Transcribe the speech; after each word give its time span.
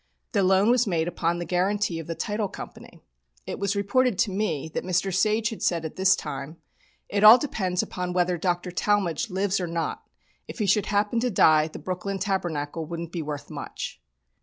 The 0.31 0.41
loan 0.41 0.71
was 0.71 0.87
made 0.87 1.07
upon 1.07 1.37
the 1.37 1.45
guarantee 1.45 1.99
of 1.99 2.07
the 2.07 2.15
Title 2.15 2.47
Company. 2.47 3.03
It 3.45 3.59
was 3.59 3.75
reported 3.75 4.17
to 4.17 4.31
me 4.31 4.67
that 4.73 4.83
Mr. 4.83 5.13
Sage 5.13 5.49
had 5.49 5.61
said 5.61 5.85
at 5.85 5.95
this 5.95 6.15
time: 6.15 6.57
"It 7.07 7.23
all 7.23 7.37
depends 7.37 7.83
upon 7.83 8.11
whether 8.13 8.35
Dr. 8.35 8.71
Talmage 8.71 9.29
lives 9.29 9.59
or 9.61 9.67
not. 9.67 10.01
If 10.47 10.57
he 10.57 10.65
should 10.65 10.87
happen 10.87 11.19
to 11.19 11.29
die 11.29 11.67
the 11.67 11.77
Brooklyn 11.77 12.17
Tabernacle 12.17 12.87
wouldn't 12.87 13.11
be 13.11 13.21
worth 13.21 13.51
much." 13.51 14.01